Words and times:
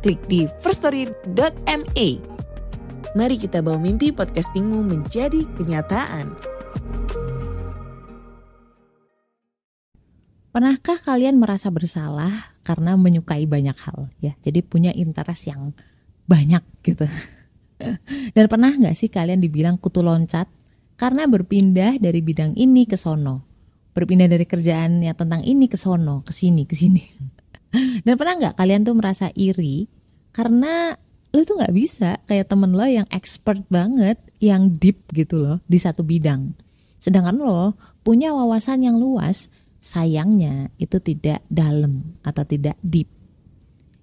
klik 0.00 0.20
di 0.26 0.48
firststory.me. 0.64 2.08
Mari 3.10 3.36
kita 3.36 3.60
bawa 3.60 3.76
mimpi 3.76 4.10
podcastingmu 4.10 4.80
menjadi 4.80 5.44
kenyataan. 5.60 6.32
Pernahkah 10.50 10.98
kalian 10.98 11.38
merasa 11.38 11.70
bersalah 11.70 12.50
karena 12.66 12.98
menyukai 12.98 13.46
banyak 13.46 13.76
hal 13.86 14.10
ya? 14.18 14.34
Jadi 14.42 14.66
punya 14.66 14.90
interest 14.90 15.46
yang 15.46 15.70
banyak 16.26 16.64
gitu. 16.82 17.06
Dan 18.34 18.44
pernah 18.50 18.74
nggak 18.74 18.96
sih 18.98 19.06
kalian 19.06 19.38
dibilang 19.38 19.78
kutu 19.78 20.02
loncat 20.02 20.50
karena 20.98 21.30
berpindah 21.30 22.02
dari 22.02 22.20
bidang 22.20 22.58
ini 22.58 22.84
ke 22.84 22.98
sono, 22.98 23.46
berpindah 23.94 24.28
dari 24.28 24.44
kerjaan 24.44 25.00
yang 25.00 25.16
tentang 25.16 25.40
ini 25.46 25.70
ke 25.70 25.78
sono, 25.78 26.20
ke 26.26 26.34
sini, 26.34 26.66
ke 26.66 26.74
sini. 26.76 27.02
Dan 28.06 28.14
pernah 28.18 28.34
nggak 28.36 28.56
kalian 28.58 28.82
tuh 28.82 28.96
merasa 28.98 29.30
iri 29.38 29.86
karena 30.30 30.98
lu 31.30 31.46
tuh 31.46 31.62
nggak 31.62 31.74
bisa 31.74 32.18
kayak 32.26 32.50
temen 32.50 32.74
lo 32.74 32.86
yang 32.86 33.06
expert 33.14 33.62
banget, 33.70 34.18
yang 34.42 34.74
deep 34.74 35.06
gitu 35.14 35.38
loh 35.38 35.58
di 35.70 35.78
satu 35.78 36.02
bidang. 36.02 36.54
Sedangkan 36.98 37.38
lo 37.38 37.78
punya 38.02 38.34
wawasan 38.34 38.82
yang 38.82 38.98
luas, 38.98 39.46
sayangnya 39.78 40.74
itu 40.76 40.98
tidak 40.98 41.40
dalam 41.46 42.18
atau 42.26 42.42
tidak 42.42 42.74
deep. 42.82 43.08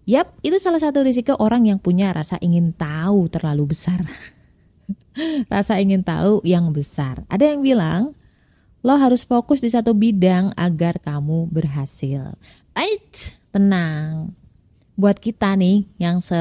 Yap, 0.07 0.39
itu 0.39 0.55
salah 0.55 0.79
satu 0.79 1.03
risiko 1.03 1.35
orang 1.35 1.67
yang 1.67 1.83
punya 1.83 2.15
rasa 2.15 2.39
ingin 2.39 2.71
tahu 2.71 3.27
terlalu 3.27 3.75
besar. 3.75 4.07
rasa 5.53 5.83
ingin 5.83 5.99
tahu 5.99 6.39
yang 6.47 6.71
besar. 6.71 7.27
Ada 7.27 7.51
yang 7.51 7.59
bilang, 7.59 8.15
lo 8.87 8.95
harus 8.95 9.27
fokus 9.27 9.59
di 9.59 9.67
satu 9.67 9.91
bidang 9.91 10.55
agar 10.55 11.03
kamu 11.03 11.51
berhasil. 11.51 12.39
Ait, 12.71 13.35
tenang. 13.51 14.33
Buat 14.97 15.21
kita 15.21 15.53
nih 15.55 15.85
yang 16.01 16.19
se 16.19 16.37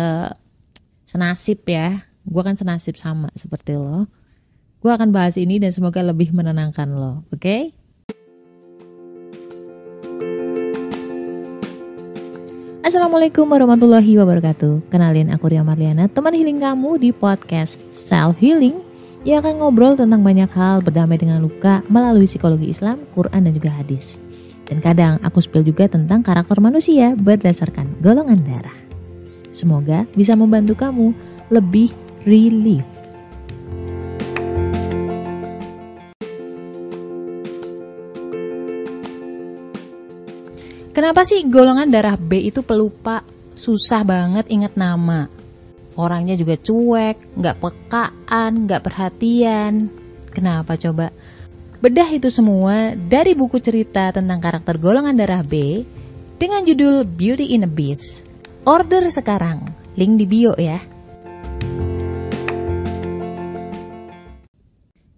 senasib 1.06 1.62
ya, 1.68 2.02
gue 2.24 2.42
kan 2.42 2.56
senasib 2.58 2.96
sama 2.98 3.30
seperti 3.36 3.76
lo. 3.76 4.08
Gue 4.80 4.92
akan 4.92 5.12
bahas 5.12 5.36
ini 5.36 5.58
dan 5.58 5.72
semoga 5.74 6.02
lebih 6.02 6.32
menenangkan 6.32 6.88
lo, 6.94 7.26
oke? 7.32 7.42
Okay? 7.42 7.62
Assalamualaikum 12.86 13.50
warahmatullahi 13.50 14.14
wabarakatuh 14.14 14.94
Kenalin 14.94 15.34
aku 15.34 15.50
Ria 15.50 15.66
Marliana 15.66 16.06
Teman 16.06 16.30
healing 16.38 16.62
kamu 16.62 17.02
di 17.02 17.10
podcast 17.10 17.82
Self 17.90 18.38
Healing 18.38 18.78
Yang 19.26 19.42
akan 19.42 19.54
ngobrol 19.58 19.98
tentang 19.98 20.22
banyak 20.22 20.46
hal 20.54 20.86
Berdamai 20.86 21.18
dengan 21.18 21.42
luka 21.42 21.82
Melalui 21.90 22.30
psikologi 22.30 22.70
Islam, 22.70 23.02
Quran 23.10 23.50
dan 23.50 23.52
juga 23.58 23.74
hadis 23.74 24.22
Dan 24.66 24.82
kadang 24.82 25.22
aku 25.22 25.38
spill 25.38 25.62
juga 25.62 25.86
tentang 25.86 26.26
karakter 26.26 26.58
manusia 26.58 27.14
Berdasarkan 27.14 28.02
golongan 28.02 28.42
darah 28.42 28.78
Semoga 29.48 30.04
bisa 30.18 30.34
membantu 30.34 30.74
kamu 30.74 31.14
Lebih 31.54 31.94
relief 32.26 32.96
Kenapa 40.96 41.28
sih 41.28 41.44
golongan 41.44 41.92
darah 41.92 42.16
B 42.16 42.40
itu 42.48 42.64
pelupa, 42.64 43.20
susah 43.52 44.00
banget 44.00 44.48
ingat 44.48 44.80
nama? 44.80 45.28
Orangnya 45.92 46.40
juga 46.40 46.56
cuek, 46.56 47.36
nggak 47.36 47.60
pekaan, 47.60 48.64
nggak 48.64 48.80
perhatian. 48.80 49.92
Kenapa 50.32 50.80
coba? 50.80 51.12
Bedah 51.76 52.08
itu 52.08 52.32
semua 52.32 52.96
dari 52.96 53.36
buku 53.36 53.60
cerita 53.60 54.08
tentang 54.08 54.40
karakter 54.40 54.80
golongan 54.80 55.12
darah 55.12 55.44
B 55.44 55.84
dengan 56.40 56.64
judul 56.64 57.04
Beauty 57.04 57.52
in 57.52 57.68
a 57.68 57.70
Beast. 57.70 58.24
Order 58.64 59.04
sekarang, 59.12 59.60
link 59.92 60.16
di 60.16 60.24
bio 60.24 60.56
ya. 60.56 60.80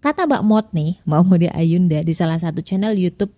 Kata 0.03 0.27
Mbak 0.27 0.43
Mot 0.43 0.67
nih, 0.75 0.99
Mbak 1.07 1.21
Modi 1.23 1.47
Ayunda 1.47 2.03
di 2.03 2.11
salah 2.11 2.35
satu 2.35 2.59
channel 2.59 2.91
YouTube 2.91 3.31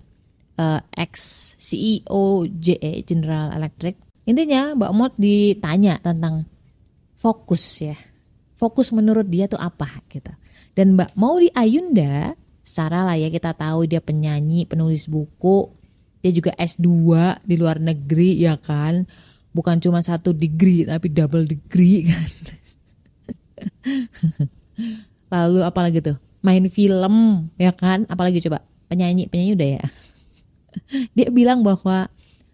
uh, 0.58 0.82
ex 0.98 1.14
CEO 1.62 2.50
JE 2.50 3.06
General 3.06 3.54
Electric. 3.54 4.02
Intinya 4.26 4.74
Mbak 4.74 4.92
Mot 4.98 5.14
ditanya 5.22 6.02
tentang 6.02 6.50
fokus 7.22 7.86
ya. 7.86 7.98
Fokus 8.58 8.90
menurut 8.90 9.30
dia 9.30 9.46
tuh 9.46 9.62
apa 9.62 9.86
gitu. 10.10 10.34
Dan 10.74 10.98
Mbak 10.98 11.14
Maudi 11.14 11.54
Ayunda, 11.54 12.34
secara 12.62 13.04
lah 13.06 13.18
ya 13.18 13.30
kita 13.34 13.54
tahu 13.58 13.90
dia 13.90 14.00
penyanyi, 14.00 14.70
penulis 14.70 15.10
buku, 15.10 15.70
dia 16.22 16.32
juga 16.32 16.54
S2 16.56 16.88
di 17.46 17.56
luar 17.58 17.82
negeri 17.82 18.38
ya 18.38 18.58
kan. 18.58 19.10
Bukan 19.52 19.84
cuma 19.84 20.00
satu 20.00 20.32
degree 20.32 20.88
tapi 20.88 21.12
double 21.12 21.44
degree 21.44 22.06
kan. 22.10 22.30
Lalu 25.34 25.60
apalagi 25.66 26.00
tuh? 26.00 26.18
Main 26.42 26.70
film 26.72 27.50
ya 27.58 27.74
kan? 27.76 28.08
Apalagi 28.08 28.42
coba? 28.42 28.64
Penyanyi, 28.88 29.28
penyanyi 29.28 29.52
udah 29.58 29.70
ya. 29.80 29.84
dia 31.18 31.28
bilang 31.32 31.62
bahwa 31.64 32.08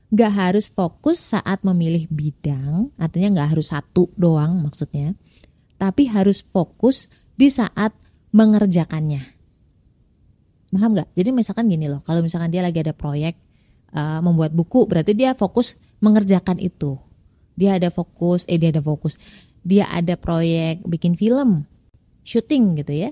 nggak 0.07 0.33
harus 0.33 0.71
fokus 0.71 1.19
saat 1.19 1.59
memilih 1.67 2.07
bidang, 2.07 2.95
artinya 2.95 3.39
nggak 3.39 3.49
harus 3.57 3.75
satu 3.75 4.07
doang 4.15 4.55
maksudnya, 4.63 5.11
tapi 5.75 6.07
harus 6.07 6.39
fokus 6.39 7.11
di 7.35 7.51
saat 7.51 7.91
mengerjakannya. 8.31 9.36
Paham 10.67 10.91
nggak? 10.95 11.09
Jadi 11.15 11.29
misalkan 11.31 11.71
gini 11.71 11.87
loh, 11.87 12.03
kalau 12.03 12.19
misalkan 12.19 12.51
dia 12.51 12.59
lagi 12.59 12.83
ada 12.83 12.91
proyek 12.91 13.39
uh, 13.95 14.19
membuat 14.19 14.51
buku, 14.51 14.83
berarti 14.83 15.15
dia 15.15 15.31
fokus 15.31 15.79
mengerjakan 16.03 16.59
itu. 16.59 16.99
Dia 17.57 17.79
ada 17.79 17.89
fokus, 17.89 18.43
eh 18.45 18.59
dia 18.59 18.69
ada 18.69 18.83
fokus, 18.83 19.17
dia 19.63 19.87
ada 19.89 20.13
proyek 20.19 20.85
bikin 20.85 21.15
film, 21.15 21.65
syuting 22.27 22.77
gitu 22.83 22.93
ya. 22.93 23.09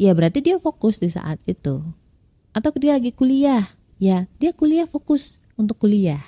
Ya 0.00 0.14
berarti 0.16 0.40
dia 0.40 0.56
fokus 0.58 0.98
di 0.98 1.12
saat 1.12 1.38
itu. 1.44 1.84
Atau 2.56 2.72
dia 2.80 2.96
lagi 2.96 3.12
kuliah, 3.12 3.68
ya 4.00 4.26
dia 4.40 4.50
kuliah 4.56 4.88
fokus 4.88 5.38
untuk 5.54 5.78
kuliah. 5.84 6.22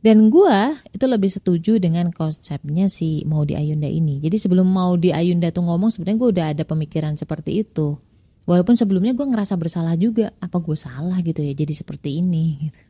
Dan 0.00 0.32
gue 0.32 0.56
itu 0.96 1.04
lebih 1.04 1.28
setuju 1.28 1.76
dengan 1.76 2.08
konsepnya 2.08 2.88
si 2.88 3.20
Maudi 3.28 3.52
Ayunda 3.52 3.84
ini. 3.84 4.16
Jadi 4.16 4.40
sebelum 4.40 4.64
Maudi 4.64 5.12
Ayunda 5.12 5.52
tuh 5.52 5.68
ngomong 5.68 5.92
sebenarnya 5.92 6.18
gue 6.18 6.30
udah 6.32 6.46
ada 6.56 6.64
pemikiran 6.64 7.20
seperti 7.20 7.60
itu. 7.60 8.00
Walaupun 8.50 8.74
sebelumnya 8.74 9.14
gue 9.14 9.22
ngerasa 9.22 9.54
bersalah 9.54 9.94
juga. 9.94 10.34
Apa 10.42 10.58
gue 10.58 10.74
salah 10.74 11.14
gitu 11.22 11.38
ya 11.38 11.54
jadi 11.54 11.70
seperti 11.70 12.18
ini. 12.18 12.66
Gitu. 12.66 12.80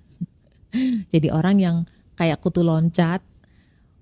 jadi 1.13 1.29
orang 1.37 1.61
yang 1.61 1.77
kayak 2.17 2.41
kutu 2.41 2.65
loncat. 2.65 3.21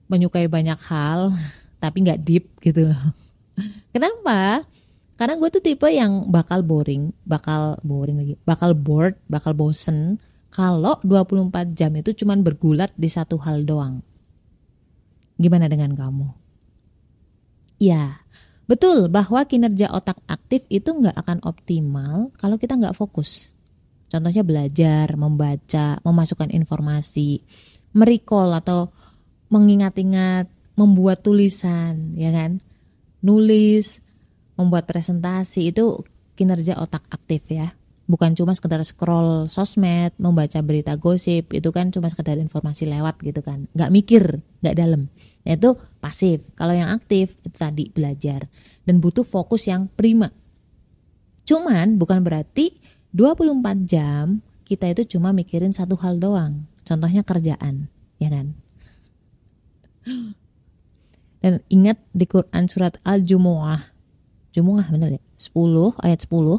Menyukai 0.07 0.47
banyak 0.47 0.79
hal 0.87 1.35
tapi 1.83 2.07
nggak 2.07 2.23
deep 2.23 2.47
gitu 2.63 2.95
loh. 2.95 3.05
Kenapa? 3.95 4.63
Karena 5.19 5.35
gue 5.35 5.51
tuh 5.51 5.59
tipe 5.59 5.91
yang 5.91 6.31
bakal 6.31 6.63
boring, 6.63 7.11
bakal 7.27 7.75
boring 7.83 8.23
lagi, 8.23 8.35
bakal 8.47 8.71
bored, 8.79 9.19
bakal 9.27 9.51
bosen 9.51 10.23
kalau 10.55 10.97
24 11.03 11.75
jam 11.75 11.91
itu 11.99 12.15
cuman 12.23 12.47
bergulat 12.47 12.95
di 12.95 13.11
satu 13.11 13.35
hal 13.43 13.67
doang. 13.67 14.01
Gimana 15.37 15.67
dengan 15.67 15.93
kamu? 15.99 16.29
Ya, 17.79 18.23
betul 18.69 19.09
bahwa 19.09 19.43
kinerja 19.49 19.91
otak 19.91 20.21
aktif 20.29 20.69
itu 20.69 20.93
nggak 20.93 21.17
akan 21.17 21.39
optimal 21.43 22.31
kalau 22.37 22.61
kita 22.61 22.77
nggak 22.77 22.95
fokus. 22.95 23.57
Contohnya 24.09 24.41
belajar, 24.41 25.13
membaca, 25.21 26.01
memasukkan 26.01 26.49
informasi, 26.53 27.45
merecall 27.93 28.57
atau 28.57 28.89
mengingat-ingat, 29.53 30.49
membuat 30.81 31.21
tulisan, 31.21 32.17
ya 32.17 32.33
kan? 32.33 32.65
Nulis, 33.21 34.01
membuat 34.57 34.89
presentasi 34.89 35.73
itu 35.73 36.01
kinerja 36.35 36.79
otak 36.81 37.05
aktif 37.13 37.47
ya 37.51 37.75
bukan 38.09 38.33
cuma 38.33 38.57
sekedar 38.57 38.81
scroll 38.83 39.53
sosmed 39.53 40.17
membaca 40.17 40.59
berita 40.65 40.97
gosip 40.97 41.53
itu 41.53 41.69
kan 41.71 41.93
cuma 41.93 42.09
sekedar 42.09 42.41
informasi 42.41 42.89
lewat 42.89 43.21
gitu 43.21 43.45
kan 43.45 43.69
nggak 43.77 43.93
mikir 43.93 44.41
nggak 44.65 44.75
dalam 44.75 45.13
nah, 45.45 45.53
itu 45.55 45.71
pasif 46.03 46.43
kalau 46.57 46.73
yang 46.73 46.91
aktif 46.95 47.37
itu 47.45 47.57
tadi 47.59 47.91
belajar 47.93 48.47
dan 48.89 48.99
butuh 48.99 49.27
fokus 49.27 49.69
yang 49.69 49.91
prima 49.93 50.33
cuman 51.45 52.01
bukan 52.01 52.25
berarti 52.25 52.79
24 53.13 53.85
jam 53.85 54.41
kita 54.65 54.91
itu 54.93 55.19
cuma 55.19 55.33
mikirin 55.33 55.75
satu 55.75 55.99
hal 56.01 56.17
doang 56.17 56.65
contohnya 56.87 57.21
kerjaan 57.27 57.91
ya 58.19 58.29
kan 58.33 58.57
Dan 61.43 61.63
ingat 61.71 62.03
di 62.11 62.27
Quran 62.27 62.67
surat 62.67 62.99
Al-Jumu'ah. 63.07 63.95
Jumu'ah 64.51 64.87
benar 64.91 65.15
ya? 65.15 65.23
10 65.39 65.95
ayat 66.03 66.19
10. 66.27 66.59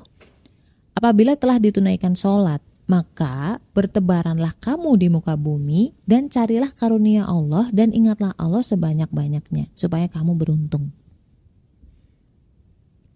Apabila 0.96 1.36
telah 1.36 1.60
ditunaikan 1.60 2.16
sholat, 2.16 2.64
maka 2.90 3.62
bertebaranlah 3.78 4.58
kamu 4.58 4.98
di 4.98 5.08
muka 5.14 5.38
bumi 5.38 5.94
dan 6.10 6.26
carilah 6.26 6.74
karunia 6.74 7.30
Allah 7.30 7.70
dan 7.70 7.94
ingatlah 7.94 8.34
Allah 8.34 8.66
sebanyak-banyaknya 8.66 9.70
supaya 9.78 10.10
kamu 10.10 10.34
beruntung. 10.34 10.90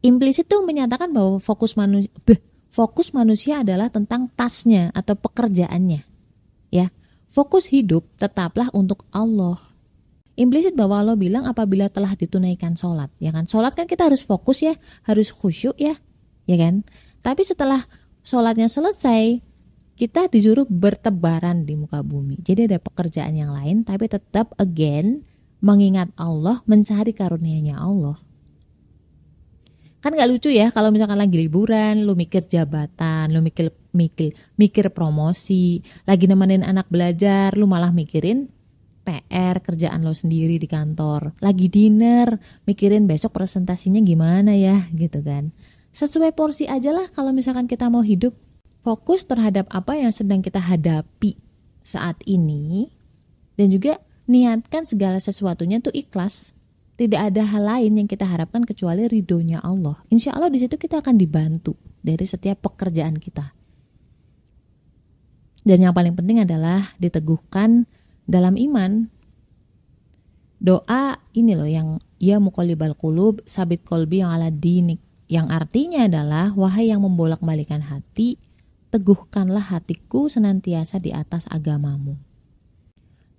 Implisit 0.05 0.45
itu 0.45 0.61
menyatakan 0.61 1.09
bahwa 1.09 1.41
fokus 1.41 1.73
manusia 1.73 2.13
fokus 2.69 3.17
manusia 3.17 3.65
adalah 3.65 3.89
tentang 3.89 4.29
tasnya 4.37 4.93
atau 4.93 5.17
pekerjaannya. 5.17 6.05
Ya. 6.69 6.93
Fokus 7.33 7.73
hidup 7.73 8.05
tetaplah 8.21 8.69
untuk 8.77 9.09
Allah 9.09 9.57
implisit 10.33 10.73
bahwa 10.73 11.01
Allah 11.01 11.17
bilang 11.17 11.45
apabila 11.45 11.89
telah 11.89 12.13
ditunaikan 12.17 12.73
sholat, 12.73 13.09
ya 13.21 13.29
kan? 13.29 13.45
Sholat 13.45 13.77
kan 13.77 13.85
kita 13.85 14.09
harus 14.09 14.25
fokus 14.25 14.65
ya, 14.65 14.73
harus 15.05 15.29
khusyuk 15.29 15.77
ya, 15.77 15.97
ya 16.49 16.57
kan? 16.57 16.81
Tapi 17.21 17.45
setelah 17.45 17.85
sholatnya 18.25 18.65
selesai, 18.65 19.52
kita 20.03 20.27
disuruh 20.27 20.67
bertebaran 20.67 21.63
di 21.63 21.79
muka 21.79 22.03
bumi. 22.03 22.35
Jadi 22.43 22.67
ada 22.67 22.75
pekerjaan 22.75 23.39
yang 23.39 23.55
lain, 23.55 23.87
tapi 23.87 24.11
tetap 24.11 24.51
again 24.59 25.23
mengingat 25.63 26.11
Allah, 26.19 26.59
mencari 26.67 27.15
karunia-Nya 27.15 27.79
Allah. 27.79 28.19
Kan 30.03 30.19
gak 30.19 30.27
lucu 30.27 30.51
ya 30.51 30.67
kalau 30.75 30.91
misalkan 30.91 31.15
lagi 31.15 31.39
liburan, 31.39 32.03
lu 32.03 32.19
mikir 32.19 32.43
jabatan, 32.43 33.31
lu 33.31 33.39
mikir 33.39 33.71
mikir 33.95 34.35
mikir 34.59 34.91
promosi, 34.91 35.79
lagi 36.03 36.27
nemenin 36.27 36.67
anak 36.67 36.91
belajar, 36.91 37.55
lu 37.55 37.63
malah 37.63 37.95
mikirin 37.95 38.51
PR 39.07 39.63
kerjaan 39.63 40.03
lo 40.03 40.15
sendiri 40.15 40.55
di 40.55 40.63
kantor 40.63 41.35
lagi 41.43 41.67
dinner 41.67 42.39
mikirin 42.63 43.03
besok 43.03 43.35
presentasinya 43.35 43.99
gimana 43.99 44.55
ya 44.55 44.87
gitu 44.95 45.19
kan 45.19 45.51
sesuai 45.91 46.31
porsi 46.31 46.71
aja 46.71 46.95
lah 46.95 47.11
kalau 47.11 47.35
misalkan 47.35 47.67
kita 47.67 47.91
mau 47.91 47.99
hidup 47.99 48.31
fokus 48.83 49.23
terhadap 49.23 49.65
apa 49.71 49.95
yang 49.95 50.11
sedang 50.11 50.43
kita 50.43 50.59
hadapi 50.59 51.39
saat 51.81 52.19
ini 52.27 52.91
dan 53.55 53.71
juga 53.71 54.03
niatkan 54.27 54.83
segala 54.83 55.17
sesuatunya 55.17 55.79
tuh 55.79 55.95
ikhlas. 55.95 56.51
Tidak 56.93 57.17
ada 57.17 57.41
hal 57.41 57.65
lain 57.65 58.05
yang 58.05 58.07
kita 58.07 58.21
harapkan 58.21 58.61
kecuali 58.61 59.09
ridhonya 59.09 59.65
Allah. 59.65 59.97
Insya 60.13 60.37
Allah 60.37 60.53
di 60.53 60.61
situ 60.61 60.77
kita 60.77 61.01
akan 61.01 61.17
dibantu 61.17 61.73
dari 62.05 62.21
setiap 62.21 62.69
pekerjaan 62.69 63.17
kita. 63.17 63.49
Dan 65.65 65.79
yang 65.81 65.95
paling 65.95 66.13
penting 66.13 66.45
adalah 66.45 66.93
diteguhkan 67.01 67.89
dalam 68.29 68.53
iman. 68.61 69.09
Doa 70.61 71.17
ini 71.33 71.57
loh 71.57 71.67
yang 71.67 71.97
ya 72.21 72.37
mukolibal 72.37 72.93
kulub 72.93 73.41
sabit 73.49 73.81
kolbi 73.81 74.21
yang 74.21 74.29
ala 74.29 74.53
dinik. 74.53 75.01
Yang 75.25 75.47
artinya 75.49 76.05
adalah 76.05 76.53
wahai 76.53 76.93
yang 76.93 77.01
membolak-balikan 77.01 77.81
hati 77.89 78.37
teguhkanlah 78.93 79.73
hatiku 79.73 80.29
senantiasa 80.29 81.01
di 81.01 81.09
atas 81.09 81.49
agamamu. 81.49 82.13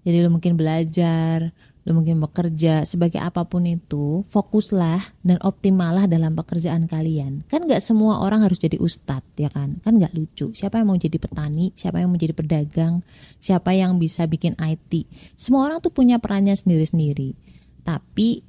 Jadi 0.03 0.21
lo 0.21 0.35
mungkin 0.35 0.59
belajar 0.59 1.55
lu 1.85 1.93
mungkin 1.93 2.17
bekerja 2.17 2.89
sebagai 2.89 3.21
apa 3.21 3.45
pun 3.45 3.69
itu 3.69 4.25
fokuslah 4.33 5.21
dan 5.21 5.37
optimallah 5.45 6.09
dalam 6.09 6.33
pekerjaan 6.33 6.89
kalian. 6.89 7.45
Kan 7.45 7.69
nggak 7.69 7.85
semua 7.85 8.25
orang 8.25 8.41
harus 8.41 8.57
jadi 8.57 8.81
ustadz 8.81 9.37
ya 9.37 9.53
kan? 9.53 9.85
Kan 9.85 10.01
nggak 10.01 10.17
lucu. 10.17 10.49
Siapa 10.57 10.81
yang 10.81 10.89
mau 10.89 10.97
jadi 10.97 11.21
petani? 11.21 11.77
Siapa 11.77 12.01
yang 12.01 12.09
mau 12.09 12.17
jadi 12.17 12.33
pedagang? 12.33 13.05
Siapa 13.37 13.77
yang 13.77 14.01
bisa 14.01 14.25
bikin 14.25 14.57
IT 14.57 15.07
semua 15.37 15.69
orang 15.69 15.85
tuh 15.85 15.93
punya 15.93 16.17
perannya 16.17 16.57
sendiri-sendiri. 16.57 17.37
Tapi 17.85 18.41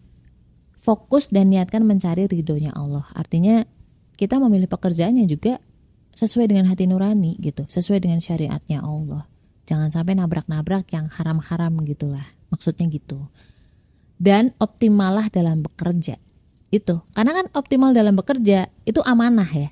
fokus 0.80 1.28
dan 1.28 1.52
niatkan 1.52 1.84
mencari 1.84 2.32
ridhonya 2.32 2.72
Allah. 2.72 3.04
Artinya 3.20 3.68
kita 4.16 4.40
memilih 4.40 4.72
pekerjaannya 4.72 5.28
juga 5.28 5.60
sesuai 6.16 6.48
dengan 6.48 6.72
hati 6.72 6.88
nurani 6.88 7.36
gitu 7.44 7.68
sesuai 7.68 8.00
dengan 8.00 8.24
syariatnya 8.24 8.80
Allah. 8.82 9.28
Jangan 9.68 9.92
sampai 9.92 10.16
nabrak-nabrak 10.16 10.88
yang 10.96 11.12
haram-haram 11.12 11.76
gitulah 11.84 12.24
maksudnya 12.48 12.88
gitu. 12.88 13.28
Dan 14.16 14.56
optimalah 14.64 15.28
dalam 15.28 15.60
bekerja 15.60 16.16
itu. 16.72 16.96
Karena 17.12 17.36
kan 17.36 17.46
optimal 17.52 17.92
dalam 17.92 18.16
bekerja 18.16 18.72
itu 18.88 19.04
amanah 19.04 19.50
ya. 19.52 19.70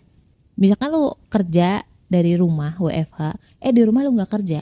Misalkan 0.60 0.92
lu 0.92 1.16
kerja 1.32 1.88
dari 2.12 2.36
rumah 2.36 2.76
WFH 2.76 3.40
eh 3.64 3.72
di 3.72 3.82
rumah 3.88 4.04
lu 4.04 4.12
nggak 4.12 4.32
kerja. 4.36 4.60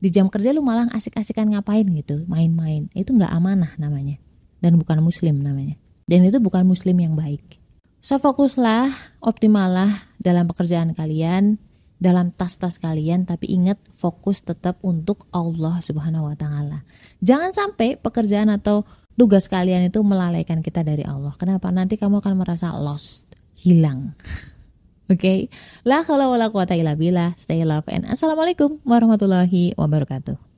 Di 0.00 0.08
jam 0.08 0.32
kerja 0.32 0.56
lu 0.56 0.64
malah 0.64 0.88
asik-asikan 0.96 1.52
ngapain 1.52 1.84
gitu 1.92 2.24
main-main. 2.24 2.88
Itu 2.96 3.12
nggak 3.12 3.28
amanah 3.28 3.76
namanya. 3.76 4.16
Dan 4.64 4.80
bukan 4.80 5.04
muslim 5.04 5.44
namanya. 5.44 5.76
Dan 6.08 6.24
itu 6.24 6.40
bukan 6.40 6.64
muslim 6.64 6.96
yang 6.96 7.12
baik 7.12 7.59
so 8.00 8.16
fokuslah 8.20 8.92
optimalah 9.20 10.08
dalam 10.20 10.48
pekerjaan 10.48 10.92
kalian 10.92 11.60
dalam 12.00 12.32
tas-tas 12.32 12.80
kalian 12.80 13.28
tapi 13.28 13.52
ingat 13.52 13.76
fokus 13.92 14.40
tetap 14.40 14.80
untuk 14.80 15.28
Allah 15.30 15.84
Subhanahu 15.84 16.32
wa 16.32 16.34
taala. 16.34 16.82
Jangan 17.20 17.52
sampai 17.52 18.00
pekerjaan 18.00 18.48
atau 18.48 18.88
tugas 19.20 19.52
kalian 19.52 19.92
itu 19.92 20.00
melalaikan 20.00 20.64
kita 20.64 20.80
dari 20.80 21.04
Allah. 21.04 21.36
Kenapa? 21.36 21.68
Nanti 21.68 22.00
kamu 22.00 22.24
akan 22.24 22.40
merasa 22.40 22.72
lost, 22.72 23.28
hilang. 23.60 24.16
Oke, 25.12 25.20
okay? 25.20 25.38
la 25.84 26.06
kalau 26.06 26.32
wala 26.32 26.48
quwata 26.48 26.72
illa 26.72 26.96
billah. 26.96 27.36
Stay 27.36 27.60
love 27.68 27.84
and 27.92 28.08
assalamualaikum 28.08 28.80
warahmatullahi 28.88 29.76
wabarakatuh. 29.76 30.49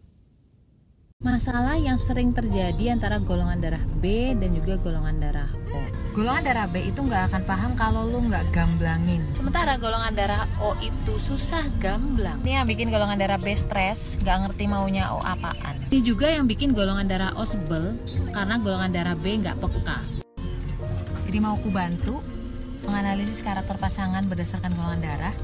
Masalah 1.23 1.79
yang 1.79 2.03
sering 2.03 2.35
terjadi 2.35 2.99
antara 2.99 3.23
golongan 3.23 3.63
darah 3.63 3.85
B 4.03 4.35
dan 4.35 4.59
juga 4.59 4.75
golongan 4.75 5.23
darah 5.23 5.47
O. 5.71 5.79
Golongan 6.19 6.43
darah 6.43 6.67
B 6.67 6.91
itu 6.91 6.99
nggak 6.99 7.31
akan 7.31 7.43
paham 7.47 7.73
kalau 7.79 8.11
lu 8.11 8.27
nggak 8.27 8.51
gamblangin. 8.51 9.23
Sementara 9.39 9.79
golongan 9.79 10.19
darah 10.19 10.51
O 10.59 10.75
itu 10.83 11.23
susah 11.23 11.71
gamblang. 11.79 12.43
Ini 12.43 12.59
yang 12.59 12.67
bikin 12.67 12.91
golongan 12.91 13.23
darah 13.23 13.39
B 13.39 13.55
stres, 13.55 14.19
nggak 14.19 14.51
ngerti 14.51 14.67
maunya 14.67 15.15
O 15.15 15.23
apaan. 15.23 15.87
Ini 15.95 16.03
juga 16.03 16.27
yang 16.27 16.51
bikin 16.51 16.75
golongan 16.75 17.07
darah 17.07 17.31
O 17.39 17.47
sebel 17.47 17.95
karena 18.35 18.59
golongan 18.59 18.91
darah 18.91 19.15
B 19.15 19.39
nggak 19.47 19.63
peka. 19.63 20.03
Jadi 21.31 21.39
mau 21.39 21.55
ku 21.63 21.71
bantu 21.71 22.19
menganalisis 22.83 23.47
karakter 23.47 23.79
pasangan 23.79 24.27
berdasarkan 24.27 24.75
golongan 24.75 25.07
darah, 25.07 25.35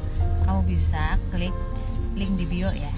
kamu 0.42 0.74
bisa 0.74 1.14
klik 1.30 1.54
link 2.18 2.34
di 2.34 2.50
bio 2.50 2.74
ya. 2.74 2.90